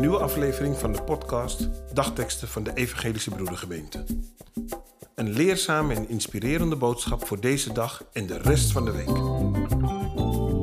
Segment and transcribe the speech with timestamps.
[0.00, 4.04] nieuwe aflevering van de podcast Dagteksten van de Evangelische Broedergemeente.
[5.14, 10.55] Een leerzame en inspirerende boodschap voor deze dag en de rest van de week.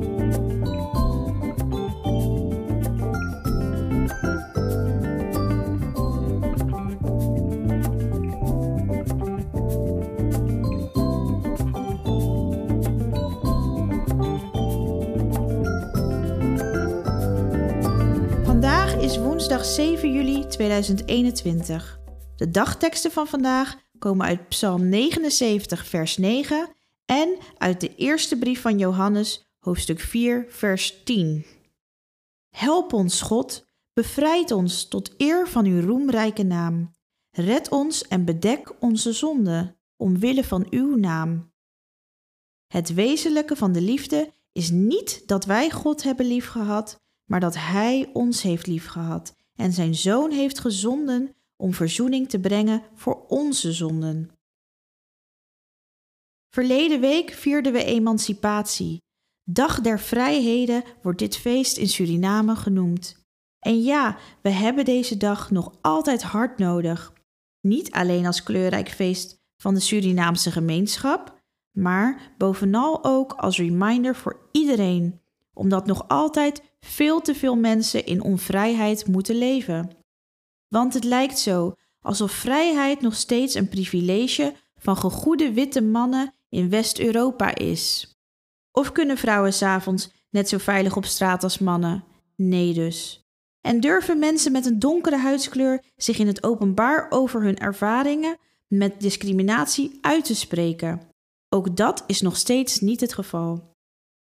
[19.04, 22.00] Is woensdag 7 juli 2021.
[22.36, 26.68] De dagteksten van vandaag komen uit Psalm 79, vers 9
[27.04, 31.46] en uit de eerste brief van Johannes, hoofdstuk 4, vers 10.
[32.50, 36.94] Help ons, God, bevrijd ons tot eer van uw roemrijke naam.
[37.30, 41.52] Red ons en bedek onze zonden, omwille van uw naam.
[42.66, 48.10] Het wezenlijke van de liefde is niet dat wij God hebben liefgehad, maar dat Hij
[48.12, 54.30] ons heeft liefgehad en Zijn Zoon heeft gezonden om verzoening te brengen voor onze zonden.
[56.54, 59.02] Verleden week vierden we emancipatie.
[59.50, 63.24] Dag der vrijheden wordt dit feest in Suriname genoemd.
[63.58, 67.12] En ja, we hebben deze dag nog altijd hard nodig.
[67.60, 74.48] Niet alleen als kleurrijk feest van de Surinaamse gemeenschap, maar bovenal ook als reminder voor
[74.52, 75.20] iedereen,
[75.54, 79.90] omdat nog altijd veel te veel mensen in onvrijheid moeten leven.
[80.68, 86.70] Want het lijkt zo alsof vrijheid nog steeds een privilege van gegoede witte mannen in
[86.70, 88.14] West-Europa is.
[88.72, 92.04] Of kunnen vrouwen s'avonds net zo veilig op straat als mannen?
[92.36, 93.22] Nee dus.
[93.60, 98.36] En durven mensen met een donkere huidskleur zich in het openbaar over hun ervaringen
[98.66, 101.00] met discriminatie uit te spreken?
[101.48, 103.73] Ook dat is nog steeds niet het geval.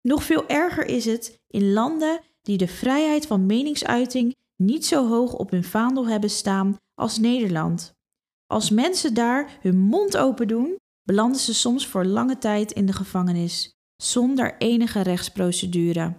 [0.02, 5.34] Nog veel erger is het in landen die de vrijheid van meningsuiting niet zo hoog
[5.34, 7.94] op hun vaandel hebben staan als Nederland.
[8.46, 12.92] Als mensen daar hun mond open doen, belanden ze soms voor lange tijd in de
[12.92, 16.14] gevangenis, zonder enige rechtsprocedure.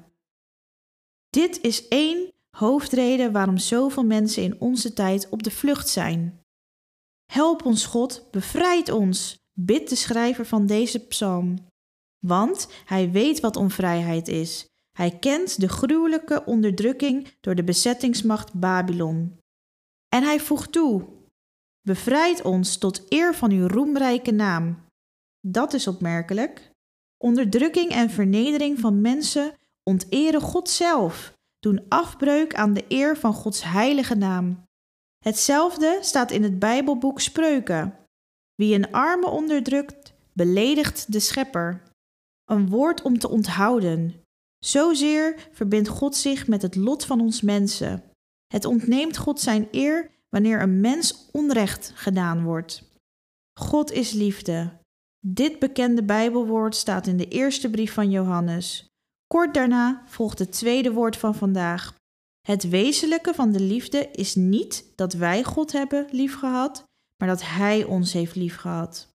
[1.30, 6.42] Dit is één hoofdreden waarom zoveel mensen in onze tijd op de vlucht zijn.
[7.32, 11.72] Help ons God, bevrijd ons, bidt de schrijver van deze psalm.
[12.26, 14.68] Want hij weet wat onvrijheid is.
[14.92, 19.40] Hij kent de gruwelijke onderdrukking door de bezettingsmacht Babylon.
[20.10, 21.08] En hij voegt toe:
[21.82, 24.86] Bevrijd ons tot eer van uw roemrijke naam.
[25.48, 26.72] Dat is opmerkelijk.
[27.18, 29.54] Onderdrukking en vernedering van mensen
[29.84, 34.64] onteren God zelf, doen afbreuk aan de eer van Gods heilige naam.
[35.20, 37.98] Hetzelfde staat in het Bijbelboek Spreuken.
[38.56, 41.82] Wie een arme onderdrukt, beledigt de schepper.
[42.46, 44.22] Een woord om te onthouden.
[44.60, 48.04] Zozeer verbindt God zich met het lot van ons mensen.
[48.48, 52.92] Het ontneemt God zijn eer wanneer een mens onrecht gedaan wordt.
[53.60, 54.82] God is liefde.
[55.26, 58.88] Dit bekende Bijbelwoord staat in de eerste brief van Johannes.
[59.28, 61.96] Kort daarna volgt het tweede woord van vandaag.
[62.48, 66.84] Het wezenlijke van de liefde is niet dat wij God hebben liefgehad,
[67.18, 69.08] maar dat Hij ons heeft liefgehad.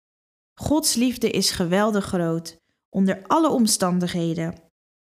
[0.61, 2.56] Gods liefde is geweldig groot,
[2.91, 4.54] onder alle omstandigheden.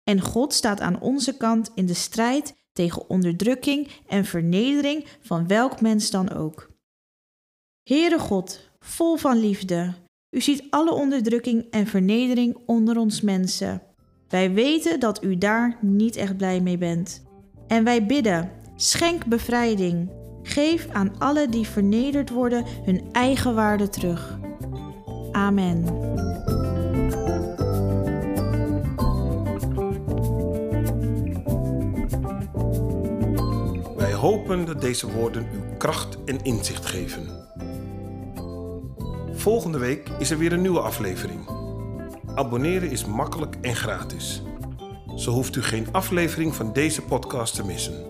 [0.04, 5.82] En God staat aan onze kant in de strijd tegen onderdrukking en vernedering van welk
[5.82, 6.70] mens dan ook.
[7.84, 9.94] Heere God, vol van liefde,
[10.30, 13.82] u ziet alle onderdrukking en vernedering onder ons mensen.
[14.28, 17.24] Wij weten dat u daar niet echt blij mee bent.
[17.68, 20.10] En wij bidden, schenk bevrijding.
[20.44, 24.40] Geef aan alle die vernederd worden hun eigen waarde terug.
[25.32, 26.19] Amen.
[34.20, 37.48] Hopen dat deze woorden u kracht en inzicht geven.
[39.34, 41.50] Volgende week is er weer een nieuwe aflevering.
[42.36, 44.44] Abonneren is makkelijk en gratis.
[45.16, 48.06] Zo hoeft u geen aflevering van deze podcast te missen.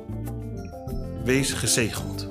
[1.23, 2.28] Wees gezegend.